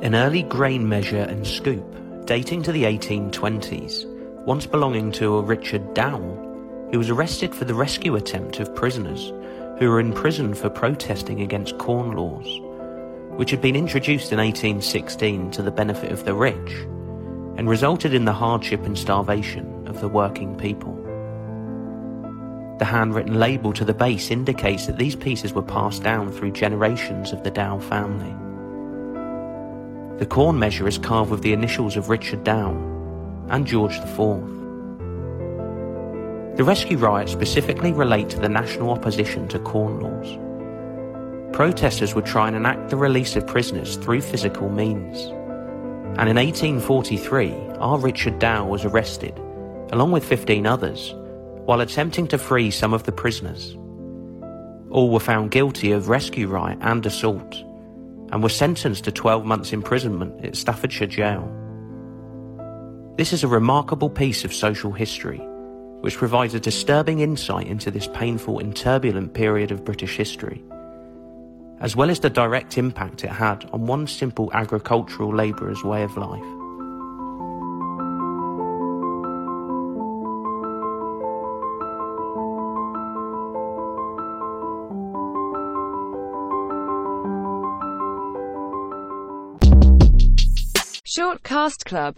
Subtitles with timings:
[0.00, 1.84] An early grain measure and scoop
[2.26, 4.06] dating to the 1820s,
[4.44, 9.32] once belonging to a Richard Dowell, who was arrested for the rescue attempt of prisoners
[9.78, 12.60] who were in prison for protesting against corn laws,
[13.38, 16.72] which had been introduced in 1816 to the benefit of the rich
[17.56, 20.94] and resulted in the hardship and starvation of the working people.
[22.78, 27.32] The handwritten label to the base indicates that these pieces were passed down through generations
[27.32, 28.34] of the Dowell family.
[30.18, 32.76] The corn measure is carved with the initials of Richard Dowell
[33.48, 34.16] and George IV.
[36.56, 40.38] The rescue riots specifically relate to the national opposition to corn laws.
[41.52, 45.18] Protesters would try and enact the release of prisoners through physical means.
[46.16, 49.36] And in 1843, our Richard Dowell was arrested,
[49.90, 51.12] along with 15 others,
[51.64, 53.76] while attempting to free some of the prisoners.
[54.90, 57.64] All were found guilty of rescue riot and assault,
[58.34, 61.48] and were sentenced to 12 months imprisonment at Staffordshire Jail.
[63.16, 65.38] This is a remarkable piece of social history,
[66.00, 70.64] which provides a disturbing insight into this painful and turbulent period of British history,
[71.78, 76.16] as well as the direct impact it had on one simple agricultural labourer's way of
[76.16, 76.63] life.
[91.16, 92.12] Short Cast Club